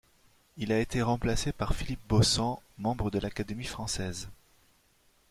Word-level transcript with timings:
Il 0.57 0.71
a 0.71 0.79
été 0.79 1.03
remplacé 1.03 1.51
par 1.51 1.75
Philippe 1.75 2.01
Beaussant, 2.09 2.63
membre 2.79 3.11
de 3.11 3.19
l'Académie 3.19 3.65
française. 3.65 4.29